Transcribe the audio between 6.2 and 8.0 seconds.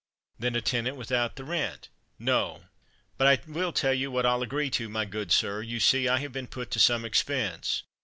been put to some expense.